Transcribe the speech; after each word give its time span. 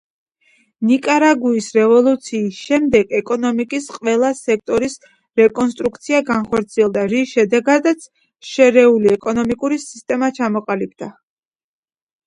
ნიკარაგუის 0.91 1.65
რევოლუციის 1.75 2.61
შემდეგ 2.69 3.13
ეკონომიკის 3.19 3.89
ყველა 3.97 4.31
სექტორის 4.39 4.97
რეკონსტრუქცია 5.41 6.23
განხორციელდა, 6.31 7.05
რის 7.13 7.35
შემდეგაც 7.37 8.09
შერეული 8.55 9.13
ეკონომიკური 9.19 9.81
სისტემა 9.85 10.33
ჩამოყალიბდა. 10.41 11.13